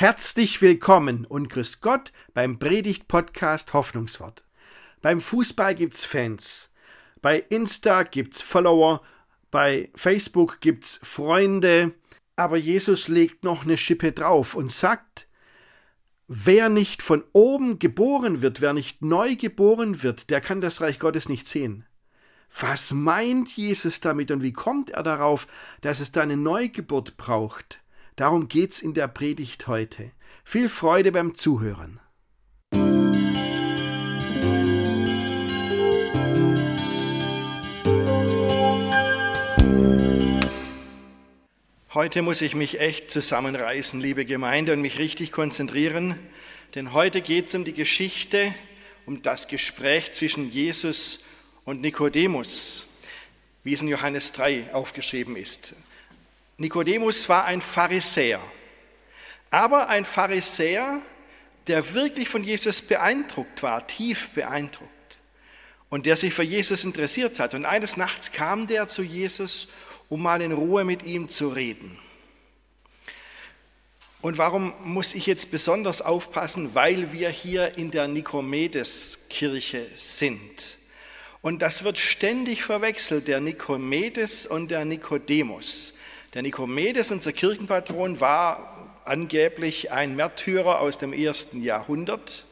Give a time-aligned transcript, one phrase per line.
[0.00, 4.44] Herzlich willkommen und grüß Gott beim Predigt-Podcast Hoffnungswort.
[5.02, 6.72] Beim Fußball gibt's Fans.
[7.20, 9.02] Bei Insta gibt's Follower.
[9.50, 11.92] Bei Facebook gibt's Freunde.
[12.34, 15.28] Aber Jesus legt noch eine Schippe drauf und sagt,
[16.28, 20.98] wer nicht von oben geboren wird, wer nicht neu geboren wird, der kann das Reich
[20.98, 21.84] Gottes nicht sehen.
[22.58, 25.46] Was meint Jesus damit und wie kommt er darauf,
[25.82, 27.82] dass es da eine Neugeburt braucht?
[28.20, 30.10] Darum geht's in der Predigt heute.
[30.44, 32.00] Viel Freude beim Zuhören.
[41.94, 46.18] Heute muss ich mich echt zusammenreißen, liebe Gemeinde, und mich richtig konzentrieren,
[46.74, 48.54] denn heute geht es um die Geschichte,
[49.06, 51.20] um das Gespräch zwischen Jesus
[51.64, 52.86] und Nikodemus,
[53.64, 55.74] wie es in Johannes 3 aufgeschrieben ist.
[56.60, 58.38] Nikodemus war ein Pharisäer,
[59.50, 61.00] aber ein Pharisäer,
[61.66, 64.90] der wirklich von Jesus beeindruckt war, tief beeindruckt
[65.88, 67.54] und der sich für Jesus interessiert hat.
[67.54, 69.68] Und eines Nachts kam der zu Jesus,
[70.10, 71.98] um mal in Ruhe mit ihm zu reden.
[74.20, 76.74] Und warum muss ich jetzt besonders aufpassen?
[76.74, 80.76] Weil wir hier in der Nikomedes-Kirche sind.
[81.40, 85.94] Und das wird ständig verwechselt, der Nikomedes und der Nikodemus.
[86.32, 92.44] Der Nikomedes, unser Kirchenpatron, war angeblich ein Märtyrer aus dem ersten Jahrhundert.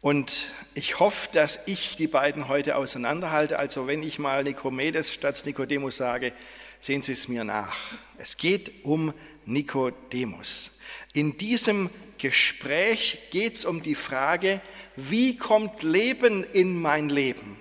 [0.00, 3.60] Und ich hoffe, dass ich die beiden heute auseinanderhalte.
[3.60, 6.32] Also wenn ich mal Nikomedes statt Nikodemus sage,
[6.80, 7.76] sehen Sie es mir nach.
[8.18, 9.14] Es geht um
[9.46, 10.76] Nikodemus.
[11.12, 14.60] In diesem Gespräch geht es um die Frage,
[14.96, 17.56] wie kommt Leben in mein Leben?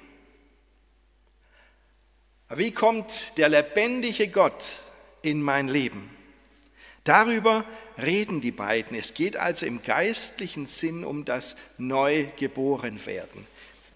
[2.50, 4.66] Wie kommt der lebendige Gott
[5.22, 6.10] in mein Leben.
[7.04, 7.66] Darüber
[7.98, 8.98] reden die beiden.
[8.98, 13.48] Es geht also im geistlichen Sinn um das Neugeborenwerden.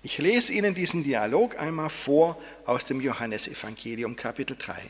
[0.01, 4.81] Ich lese Ihnen diesen Dialog einmal vor aus dem Johannesevangelium Kapitel 3.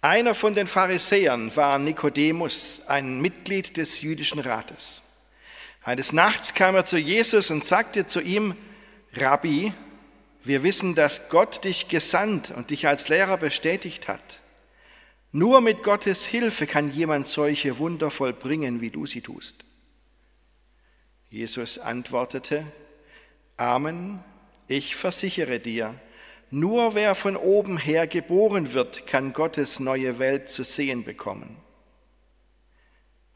[0.00, 5.02] Einer von den Pharisäern war Nikodemus, ein Mitglied des jüdischen Rates.
[5.82, 8.54] Eines Nachts kam er zu Jesus und sagte zu ihm,
[9.14, 9.72] Rabbi,
[10.48, 14.40] wir wissen, dass Gott dich gesandt und dich als Lehrer bestätigt hat.
[15.30, 19.64] Nur mit Gottes Hilfe kann jemand solche Wunder vollbringen, wie du sie tust.
[21.30, 22.64] Jesus antwortete,
[23.58, 24.24] Amen,
[24.66, 25.94] ich versichere dir,
[26.50, 31.58] nur wer von oben her geboren wird, kann Gottes neue Welt zu sehen bekommen.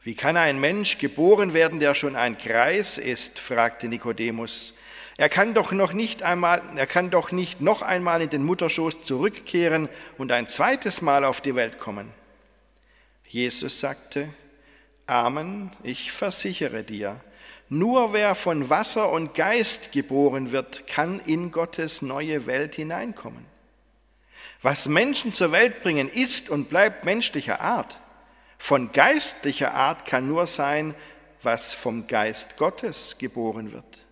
[0.01, 3.39] Wie kann ein Mensch geboren werden, der schon ein Kreis ist?
[3.39, 4.73] fragte Nikodemus.
[5.17, 9.03] Er kann doch noch nicht einmal, er kann doch nicht noch einmal in den Mutterschoß
[9.03, 12.11] zurückkehren und ein zweites Mal auf die Welt kommen.
[13.27, 14.29] Jesus sagte,
[15.05, 17.19] Amen, ich versichere dir,
[17.69, 23.45] nur wer von Wasser und Geist geboren wird, kann in Gottes neue Welt hineinkommen.
[24.61, 27.99] Was Menschen zur Welt bringen, ist und bleibt menschlicher Art.
[28.57, 30.95] Von geistlicher Art kann nur sein,
[31.41, 34.05] was vom Geist Gottes geboren wird.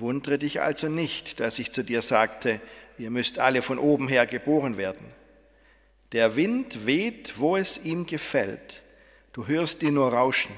[0.00, 2.60] Wundere dich also nicht, dass ich zu dir sagte,
[2.98, 5.06] ihr müsst alle von oben her geboren werden.
[6.12, 8.82] Der Wind weht, wo es ihm gefällt.
[9.32, 10.54] Du hörst ihn nur rauschen,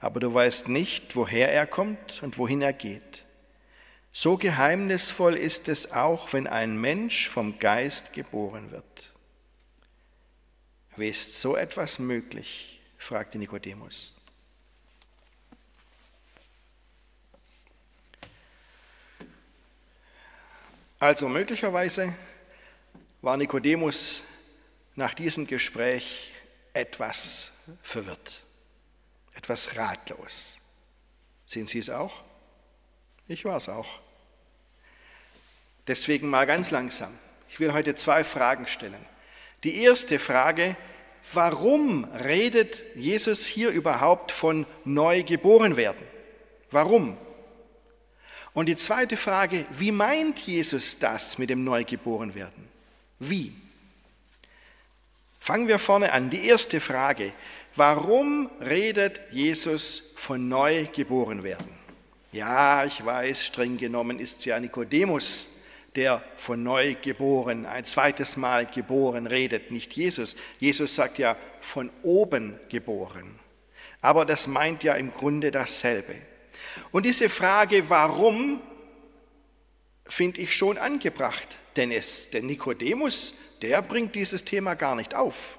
[0.00, 3.24] aber du weißt nicht, woher er kommt und wohin er geht.
[4.12, 9.12] So geheimnisvoll ist es auch, wenn ein Mensch vom Geist geboren wird.
[10.96, 12.80] Wie ist so etwas möglich?
[12.98, 14.14] fragte Nikodemus.
[21.02, 22.14] Also möglicherweise
[23.22, 24.22] war Nikodemus
[24.94, 26.30] nach diesem Gespräch
[26.74, 27.50] etwas
[27.82, 28.44] verwirrt,
[29.34, 30.58] etwas ratlos.
[31.44, 32.22] Sehen Sie es auch?
[33.26, 33.98] Ich war es auch.
[35.88, 37.18] Deswegen mal ganz langsam.
[37.48, 39.04] Ich will heute zwei Fragen stellen.
[39.64, 40.76] Die erste Frage,
[41.32, 46.06] warum redet Jesus hier überhaupt von neu geboren werden?
[46.70, 47.18] Warum?
[48.54, 52.68] Und die zweite Frage, wie meint Jesus das mit dem Neugeborenwerden?
[53.18, 53.54] Wie?
[55.40, 56.28] Fangen wir vorne an.
[56.28, 57.32] Die erste Frage,
[57.74, 61.82] warum redet Jesus von Neugeborenwerden?
[62.30, 65.48] Ja, ich weiß, streng genommen ist es ja Nikodemus,
[65.94, 70.36] der von Neugeboren, ein zweites Mal geboren redet, nicht Jesus.
[70.58, 73.38] Jesus sagt ja von oben geboren.
[74.00, 76.14] Aber das meint ja im Grunde dasselbe.
[76.90, 78.60] Und diese Frage, warum,
[80.06, 85.58] finde ich schon angebracht, denn, es, der Nikodemus, der bringt dieses Thema gar nicht auf.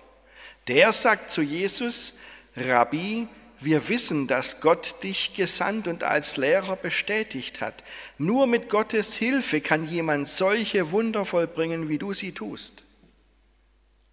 [0.68, 2.16] Der sagt zu Jesus,
[2.56, 3.28] Rabbi,
[3.60, 7.84] wir wissen, dass Gott dich gesandt und als Lehrer bestätigt hat.
[8.18, 12.84] Nur mit Gottes Hilfe kann jemand solche Wunder vollbringen, wie du sie tust.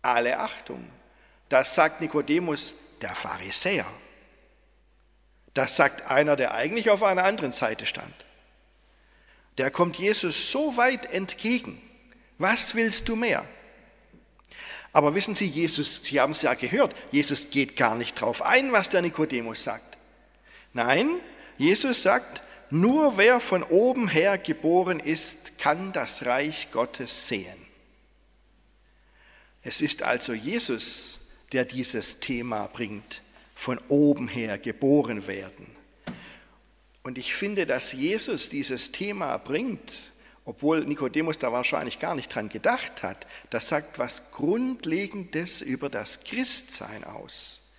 [0.02, 0.84] Alle Achtung.
[1.48, 3.87] Das sagt Nikodemus, der Pharisäer.
[5.55, 8.14] Das sagt einer, der eigentlich auf einer anderen Seite stand.
[9.58, 11.81] Der kommt Jesus so weit entgegen.
[12.38, 13.44] Was willst du mehr?
[14.93, 18.73] Aber wissen Sie, Jesus, Sie haben es ja gehört, Jesus geht gar nicht drauf ein,
[18.73, 19.99] was der Nikodemus sagt.
[20.73, 21.20] Nein,
[21.58, 27.67] Jesus sagt, nur wer von oben her geboren ist, kann das Reich Gottes sehen.
[29.62, 31.20] Es ist also Jesus,
[31.52, 33.23] der dieses Thema bringt,
[33.61, 35.67] von oben her geboren werden.
[37.03, 40.12] Und ich finde, dass Jesus dieses Thema bringt,
[40.47, 46.25] obwohl Nikodemus da wahrscheinlich gar nicht dran gedacht hat, das sagt was Grundlegendes über das
[46.25, 47.75] Christsein aus.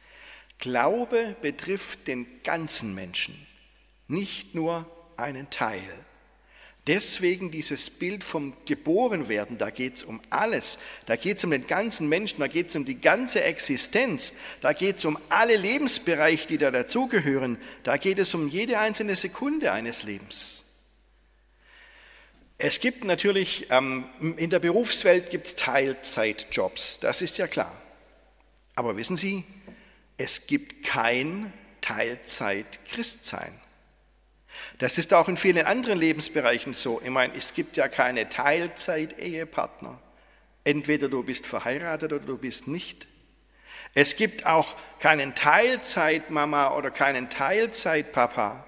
[0.60, 3.36] Glaube betrifft den ganzen Menschen,
[4.08, 4.86] nicht nur
[5.18, 5.82] einen Teil.
[6.88, 11.68] Deswegen dieses Bild vom Geborenwerden, da geht es um alles, da geht es um den
[11.68, 16.48] ganzen Menschen, da geht es um die ganze Existenz, da geht es um alle Lebensbereiche,
[16.48, 20.64] die da dazugehören, da geht es um jede einzelne Sekunde eines Lebens.
[22.58, 24.06] Es gibt natürlich, ähm,
[24.38, 27.80] in der Berufswelt gibt es Teilzeitjobs, das ist ja klar.
[28.74, 29.44] Aber wissen Sie,
[30.18, 33.61] es gibt kein Teilzeit-Christsein.
[34.78, 37.02] Das ist auch in vielen anderen Lebensbereichen so.
[37.04, 40.00] Ich meine, es gibt ja keine Teilzeit-Ehepartner.
[40.64, 43.08] Entweder du bist verheiratet oder du bist nicht.
[43.94, 48.66] Es gibt auch keinen Teilzeitmama oder keinen Teilzeitpapa.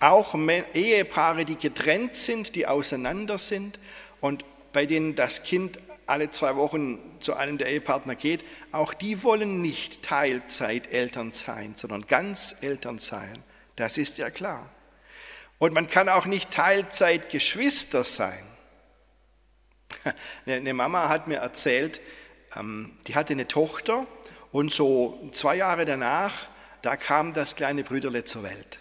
[0.00, 0.34] Auch
[0.74, 3.78] Ehepaare, die getrennt sind, die auseinander sind
[4.20, 9.22] und bei denen das Kind alle zwei Wochen zu einem der Ehepartner geht, auch die
[9.22, 13.42] wollen nicht Teilzeiteltern sein, sondern ganz Eltern sein.
[13.76, 14.68] Das ist ja klar.
[15.60, 18.42] Und man kann auch nicht Teilzeitgeschwister sein.
[20.46, 22.00] Eine Mama hat mir erzählt,
[22.56, 24.06] ähm, die hatte eine Tochter
[24.52, 26.48] und so zwei Jahre danach,
[26.80, 28.78] da kam das kleine Brüderle zur Welt.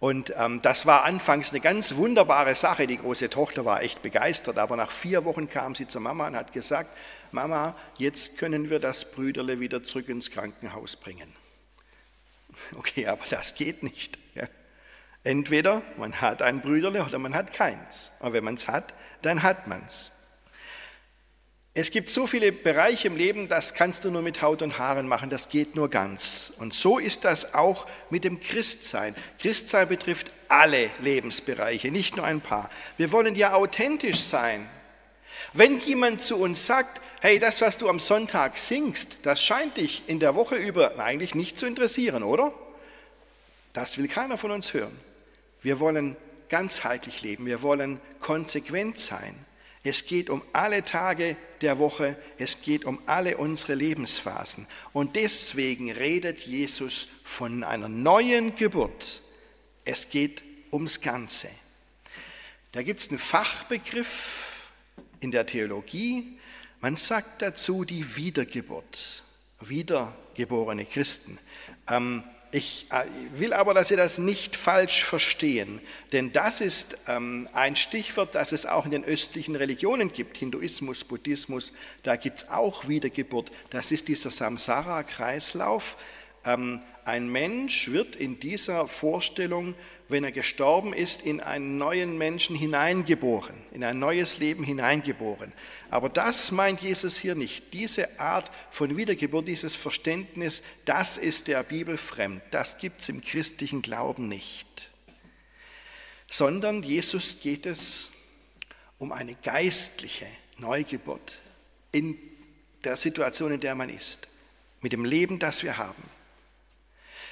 [0.00, 2.86] Und ähm, das war anfangs eine ganz wunderbare Sache.
[2.86, 6.36] Die große Tochter war echt begeistert, aber nach vier Wochen kam sie zur Mama und
[6.36, 6.96] hat gesagt,
[7.32, 11.34] Mama, jetzt können wir das Brüderle wieder zurück ins Krankenhaus bringen.
[12.76, 14.18] Okay, aber das geht nicht.
[14.34, 14.48] Ja.
[15.24, 18.12] Entweder man hat ein Brüderle oder man hat keins.
[18.20, 20.12] Und wenn man es hat, dann hat man es.
[21.74, 25.06] Es gibt so viele Bereiche im Leben, das kannst du nur mit Haut und Haaren
[25.06, 26.52] machen, das geht nur ganz.
[26.58, 29.14] Und so ist das auch mit dem Christsein.
[29.38, 32.68] Christsein betrifft alle Lebensbereiche, nicht nur ein paar.
[32.96, 34.68] Wir wollen ja authentisch sein.
[35.52, 40.02] Wenn jemand zu uns sagt, hey, das, was du am Sonntag singst, das scheint dich
[40.08, 42.52] in der Woche über eigentlich nicht zu interessieren, oder?
[43.72, 44.98] Das will keiner von uns hören.
[45.62, 46.16] Wir wollen
[46.48, 49.34] ganzheitlich leben, wir wollen konsequent sein.
[49.84, 54.66] Es geht um alle Tage der Woche, es geht um alle unsere Lebensphasen.
[54.92, 59.22] Und deswegen redet Jesus von einer neuen Geburt.
[59.84, 61.48] Es geht ums Ganze.
[62.72, 64.70] Da gibt es einen Fachbegriff
[65.20, 66.38] in der Theologie,
[66.80, 69.24] man sagt dazu die Wiedergeburt,
[69.60, 71.38] wiedergeborene Christen.
[71.88, 73.04] Ähm, ich äh,
[73.38, 75.80] will aber, dass Sie das nicht falsch verstehen,
[76.12, 81.04] denn das ist ähm, ein Stichwort, das es auch in den östlichen Religionen gibt, Hinduismus,
[81.04, 83.50] Buddhismus, da gibt es auch Wiedergeburt.
[83.70, 85.96] Das ist dieser Samsara-Kreislauf.
[87.08, 89.74] Ein Mensch wird in dieser Vorstellung
[90.08, 95.52] wenn er gestorben ist, in einen neuen Menschen hineingeboren, in ein neues Leben hineingeboren.
[95.90, 97.74] Aber das meint Jesus hier nicht.
[97.74, 102.42] Diese Art von Wiedergeburt, dieses Verständnis, das ist der Bibel fremd.
[102.50, 104.90] Das gibt es im christlichen Glauben nicht.
[106.30, 108.10] Sondern Jesus geht es
[108.98, 111.38] um eine geistliche Neugeburt
[111.92, 112.18] in
[112.82, 114.26] der Situation, in der man ist,
[114.80, 116.17] mit dem Leben, das wir haben.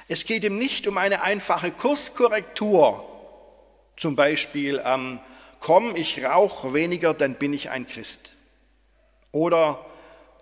[0.09, 3.05] Es geht ihm nicht um eine einfache Kurskorrektur,
[3.97, 5.19] zum Beispiel, ähm,
[5.61, 8.31] komm, ich rauche weniger, dann bin ich ein Christ.
[9.33, 9.85] Oder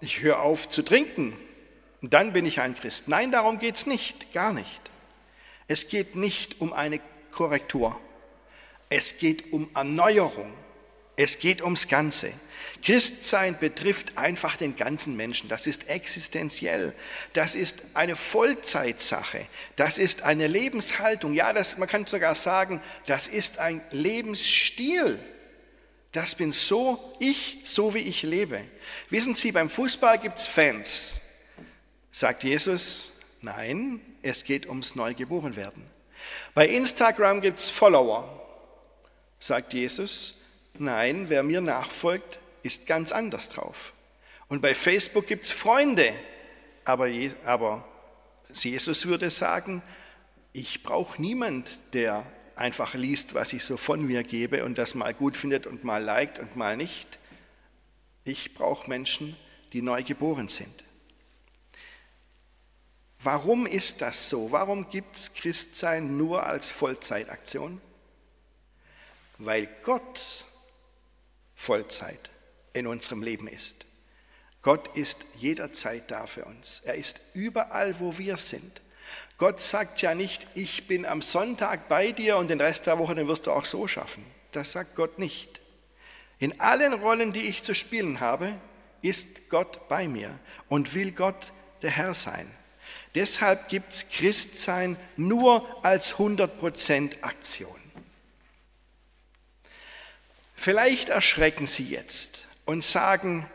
[0.01, 1.39] ich höre auf zu trinken,
[2.03, 3.09] dann bin ich ein Christ.
[3.09, 4.91] Nein, darum geht es nicht, gar nicht.
[5.67, 7.99] Es geht nicht um eine Korrektur.
[8.91, 10.53] Es geht um Erneuerung.
[11.17, 12.33] Es geht ums Ganze.
[12.83, 15.49] Christsein betrifft einfach den ganzen Menschen.
[15.49, 16.95] Das ist existenziell.
[17.33, 19.49] Das ist eine Vollzeitsache.
[19.77, 21.33] Das ist eine Lebenshaltung.
[21.33, 25.19] Ja, das, man kann sogar sagen, das ist ein Lebensstil.
[26.13, 28.61] Das bin so ich, so wie ich lebe.
[29.09, 31.23] Wissen Sie, beim Fußball gibt es Fans.
[32.13, 35.83] sagt Jesus, nein, es geht ums Neugeborenwerden.
[36.55, 38.41] Bei Instagram gibt es Follower,
[39.41, 40.37] sagt Jesus,
[40.79, 43.93] nein, wer mir nachfolgt, ist ganz anders drauf.
[44.49, 46.13] Und bei Facebook gibt es Freunde,
[46.85, 47.09] aber,
[47.45, 47.87] aber
[48.53, 49.83] Jesus würde sagen,
[50.53, 52.25] ich brauche niemand, der
[52.57, 56.03] einfach liest, was ich so von mir gebe und das mal gut findet und mal
[56.03, 57.19] liked und mal nicht.
[58.25, 59.37] Ich brauche Menschen,
[59.73, 60.85] die neu geboren sind.
[63.21, 64.53] Warum ist das so?
[64.53, 67.81] Warum gibt es Christsein nur als Vollzeitaktion?
[69.39, 70.45] Weil Gott
[71.65, 72.31] Vollzeit
[72.75, 73.87] in unserem Leben ist.
[74.61, 76.83] Gott ist jederzeit da für uns.
[76.85, 78.83] Er ist überall, wo wir sind.
[79.39, 83.15] Gott sagt ja nicht, ich bin am Sonntag bei dir und den Rest der Woche,
[83.15, 84.25] den wirst du auch so schaffen.
[84.53, 85.61] Das sagt Gott nicht.
[86.39, 88.55] In allen Rollen, die ich zu spielen habe,
[89.03, 91.53] ist Gott bei mir und will Gott
[91.83, 92.51] der Herr sein.
[93.15, 97.84] Deshalb gibt es Christsein nur als 100% Aktion.
[100.65, 103.47] Vielleicht erschrecken Sie jetzt und sagen,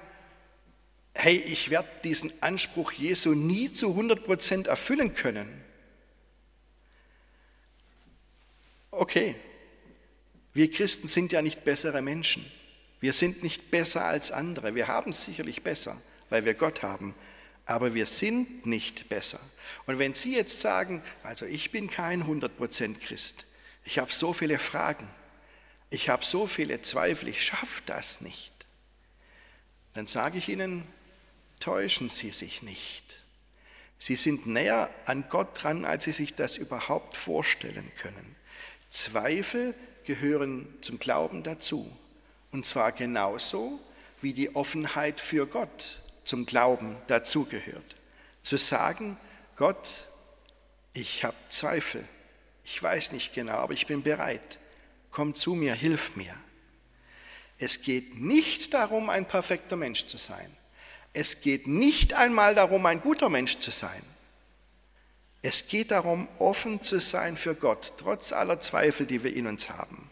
[1.15, 5.49] hey, ich werde diesen Anspruch Jesu nie zu 100% erfüllen können.
[8.91, 9.33] Okay,
[10.53, 12.45] wir Christen sind ja nicht bessere Menschen.
[12.99, 14.75] Wir sind nicht besser als andere.
[14.75, 15.99] Wir haben es sicherlich besser,
[16.29, 17.15] weil wir Gott haben.
[17.65, 19.39] Aber wir sind nicht besser.
[19.87, 23.47] Und wenn Sie jetzt sagen, also ich bin kein 100% Christ,
[23.83, 25.07] ich habe so viele Fragen,
[25.89, 28.51] ich habe so viele Zweifel, ich schaffe das nicht,
[29.93, 30.87] dann sage ich Ihnen,
[31.59, 33.17] täuschen Sie sich nicht.
[33.97, 38.35] Sie sind näher an Gott dran, als Sie sich das überhaupt vorstellen können.
[38.89, 41.91] Zweifel gehören zum Glauben dazu.
[42.51, 43.79] Und zwar genauso
[44.21, 47.95] wie die Offenheit für Gott zum Glauben dazugehört.
[48.41, 49.17] Zu sagen,
[49.55, 50.07] Gott,
[50.93, 52.07] ich habe Zweifel,
[52.63, 54.59] ich weiß nicht genau, aber ich bin bereit.
[55.11, 56.33] Komm zu mir, hilf mir.
[57.57, 60.49] Es geht nicht darum, ein perfekter Mensch zu sein.
[61.13, 64.01] Es geht nicht einmal darum, ein guter Mensch zu sein.
[65.41, 69.69] Es geht darum, offen zu sein für Gott, trotz aller Zweifel, die wir in uns
[69.69, 70.09] haben.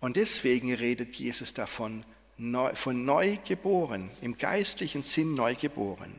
[0.00, 2.04] Und deswegen redet Jesus davon,
[2.74, 6.12] von neu geboren, im geistlichen Sinn neu geboren.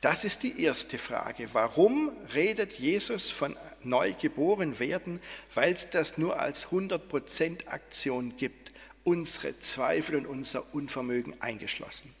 [0.00, 1.48] Das ist die erste Frage.
[1.52, 5.20] Warum redet Jesus von neu geboren werden?
[5.54, 12.14] Weil es das nur als 100% Aktion gibt, unsere Zweifel und unser Unvermögen eingeschlossen.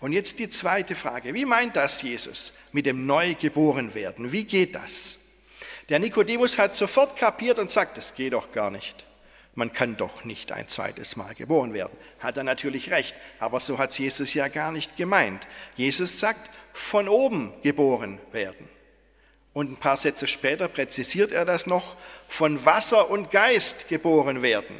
[0.00, 1.34] Und jetzt die zweite Frage.
[1.34, 4.32] Wie meint das Jesus mit dem Neugeborenwerden?
[4.32, 5.18] Wie geht das?
[5.88, 9.04] Der Nikodemus hat sofort kapiert und sagt, das geht doch gar nicht.
[9.54, 11.96] Man kann doch nicht ein zweites Mal geboren werden.
[12.20, 15.46] Hat er natürlich recht, aber so hat Jesus ja gar nicht gemeint.
[15.76, 18.68] Jesus sagt, von oben geboren werden.
[19.52, 21.96] Und ein paar Sätze später präzisiert er das noch,
[22.28, 24.76] von Wasser und Geist geboren werden.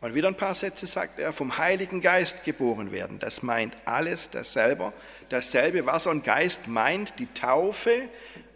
[0.00, 3.18] Und wieder ein paar Sätze sagt er, vom Heiligen Geist geboren werden.
[3.18, 4.92] Das meint alles dasselbe.
[5.28, 8.08] Dasselbe Wasser und Geist meint die Taufe.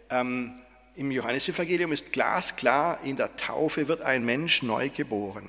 [0.09, 0.60] Ähm,
[0.95, 5.47] Im Johannesevangelium ist glasklar, in der Taufe wird ein Mensch neu geboren.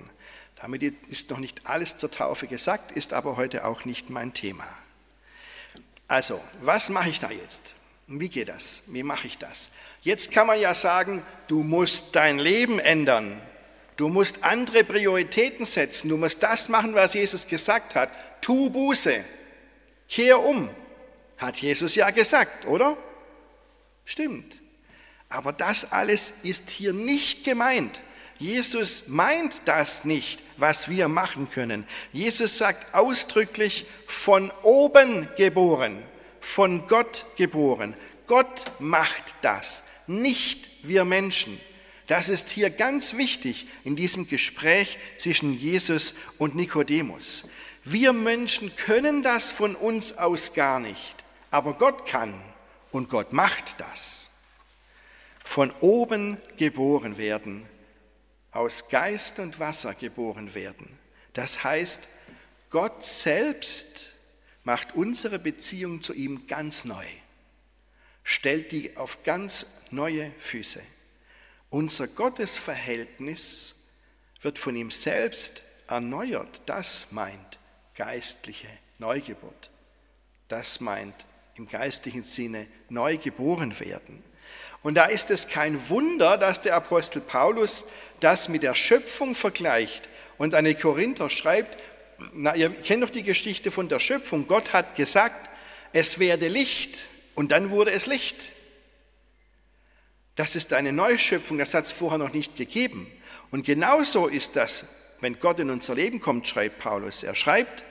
[0.57, 4.67] Damit ist noch nicht alles zur Taufe gesagt, ist aber heute auch nicht mein Thema.
[6.07, 7.75] Also, was mache ich da jetzt?
[8.07, 8.83] Wie geht das?
[8.87, 9.71] Wie mache ich das?
[10.03, 13.41] Jetzt kann man ja sagen, du musst dein Leben ändern.
[13.97, 16.09] Du musst andere Prioritäten setzen.
[16.09, 18.11] Du musst das machen, was Jesus gesagt hat.
[18.41, 19.25] Tu Buße.
[20.09, 20.71] Kehr um.
[21.39, 22.97] Hat Jesus ja gesagt, oder?
[24.05, 24.62] Stimmt.
[25.33, 28.03] Aber das alles ist hier nicht gemeint.
[28.39, 31.87] Jesus meint das nicht, was wir machen können.
[32.13, 36.03] Jesus sagt ausdrücklich, von oben geboren,
[36.41, 37.97] von Gott geboren.
[38.27, 41.59] Gott macht das, nicht wir Menschen.
[42.09, 47.49] Das ist hier ganz wichtig in diesem Gespräch zwischen Jesus und Nikodemus.
[47.85, 52.35] Wir Menschen können das von uns aus gar nicht, aber Gott kann
[52.91, 54.32] und Gott macht das.
[55.45, 57.67] Von oben geboren werden,
[58.53, 60.99] aus Geist und Wasser geboren werden.
[61.33, 62.09] Das heißt,
[62.71, 64.13] Gott selbst
[64.65, 67.07] macht unsere Beziehung zu ihm ganz neu,
[68.23, 70.81] stellt die auf ganz neue Füße.
[71.71, 73.75] Unser Gottesverhältnis
[74.43, 76.63] wird von ihm selbst erneuert.
[76.67, 77.59] Das meint
[77.95, 78.69] geistliche
[78.99, 79.71] Neugeburt.
[80.49, 84.23] Das meint im geistlichen Sinne neu geboren werden.
[84.83, 87.85] Und da ist es kein Wunder, dass der Apostel Paulus
[88.21, 90.09] das mit der Schöpfung vergleicht
[90.39, 91.79] und die Korinther schreibt,
[92.33, 94.47] na, ihr kennt doch die Geschichte von der Schöpfung.
[94.47, 95.51] Gott hat gesagt,
[95.93, 98.51] es werde Licht und dann wurde es Licht.
[100.37, 103.11] Das ist eine Neuschöpfung, das hat es vorher noch nicht gegeben.
[103.51, 104.87] Und genauso ist das,
[105.21, 107.23] wenn Gott in unser Leben kommt, schreibt Paulus.
[107.23, 107.85] Er schreibt,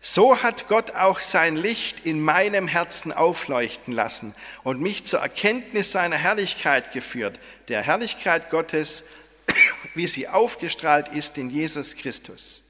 [0.00, 5.90] so hat Gott auch sein Licht in meinem Herzen aufleuchten lassen und mich zur Erkenntnis
[5.90, 9.04] seiner Herrlichkeit geführt, der Herrlichkeit Gottes,
[9.94, 12.62] wie sie aufgestrahlt ist in Jesus Christus.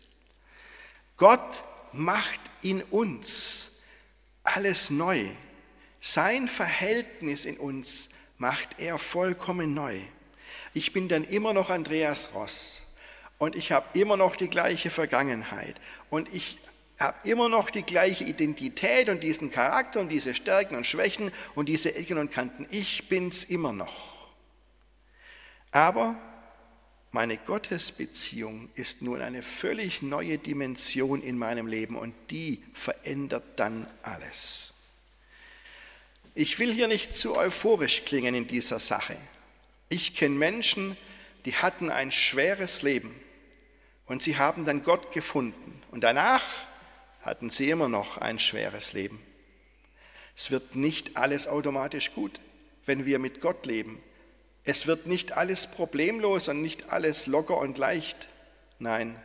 [1.18, 3.73] Gott macht in uns
[4.42, 5.26] alles neu.
[6.00, 8.08] Sein Verhältnis in uns
[8.38, 9.99] macht er vollkommen neu.
[10.73, 12.82] Ich bin dann immer noch Andreas Ross
[13.37, 15.75] und ich habe immer noch die gleiche Vergangenheit
[16.08, 16.58] und ich
[16.98, 21.68] habe immer noch die gleiche Identität und diesen Charakter und diese Stärken und Schwächen und
[21.68, 22.66] diese Ecken und Kanten.
[22.70, 24.28] Ich bin's immer noch.
[25.70, 26.16] Aber
[27.12, 33.86] meine Gottesbeziehung ist nun eine völlig neue Dimension in meinem Leben und die verändert dann
[34.02, 34.74] alles.
[36.34, 39.16] Ich will hier nicht zu euphorisch klingen in dieser Sache.
[39.88, 40.96] Ich kenne Menschen,
[41.44, 43.14] die hatten ein schweres Leben
[44.06, 45.80] und sie haben dann Gott gefunden.
[45.90, 46.42] Und danach
[47.28, 49.20] hatten sie immer noch ein schweres Leben.
[50.35, 52.40] Es wird nicht alles automatisch gut,
[52.87, 54.00] wenn wir mit Gott leben.
[54.64, 58.28] Es wird nicht alles problemlos und nicht alles locker und leicht.
[58.78, 59.20] Nein,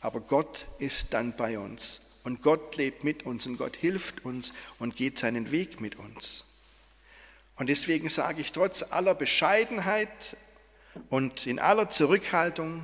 [0.00, 4.52] aber Gott ist dann bei uns und Gott lebt mit uns und Gott hilft uns
[4.78, 6.44] und geht seinen Weg mit uns.
[7.56, 10.36] Und deswegen sage ich trotz aller Bescheidenheit
[11.10, 12.82] und in aller Zurückhaltung,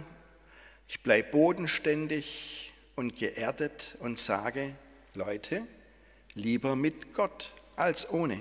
[0.89, 2.68] ich bleibe bodenständig,
[2.99, 4.75] und geerdet und sage,
[5.15, 5.63] Leute,
[6.35, 8.41] lieber mit Gott als ohne.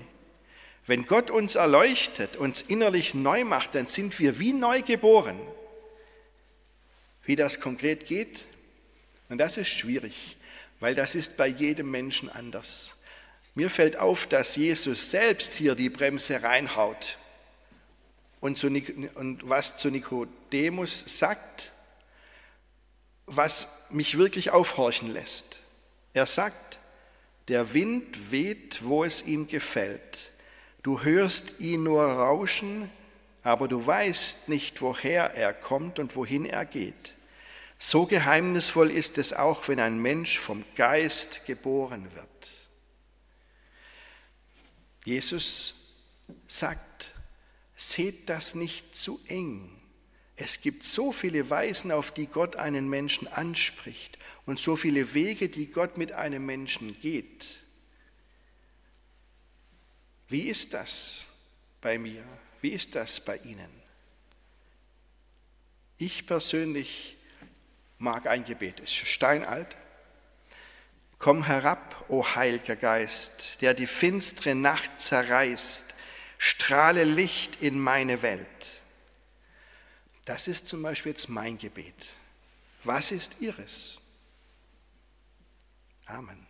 [0.84, 5.38] Wenn Gott uns erleuchtet, uns innerlich neu macht, dann sind wir wie neu geboren.
[7.22, 8.46] Wie das konkret geht,
[9.28, 10.36] und das ist schwierig,
[10.80, 12.96] weil das ist bei jedem Menschen anders.
[13.54, 17.16] Mir fällt auf, dass Jesus selbst hier die Bremse reinhaut
[18.40, 18.66] und, zu,
[19.14, 21.70] und was zu Nikodemus sagt,
[23.28, 25.58] was mich wirklich aufhorchen lässt.
[26.14, 26.78] Er sagt,
[27.48, 30.32] der Wind weht, wo es ihm gefällt.
[30.82, 32.90] Du hörst ihn nur rauschen,
[33.42, 37.14] aber du weißt nicht, woher er kommt und wohin er geht.
[37.78, 42.28] So geheimnisvoll ist es auch, wenn ein Mensch vom Geist geboren wird.
[45.04, 45.74] Jesus
[46.46, 47.12] sagt,
[47.76, 49.77] seht das nicht zu eng.
[50.40, 55.48] Es gibt so viele Weisen, auf die Gott einen Menschen anspricht und so viele Wege,
[55.48, 57.60] die Gott mit einem Menschen geht.
[60.28, 61.26] Wie ist das
[61.80, 62.22] bei mir?
[62.60, 63.68] Wie ist das bei Ihnen?
[65.96, 67.16] Ich persönlich
[67.98, 69.76] mag ein Gebet, es ist steinalt.
[71.18, 75.84] Komm herab, o Heiliger Geist, der die finstere Nacht zerreißt,
[76.38, 78.77] strahle Licht in meine Welt.
[80.28, 82.10] Das ist zum Beispiel jetzt mein Gebet.
[82.84, 83.98] Was ist Ihres?
[86.04, 86.46] Amen.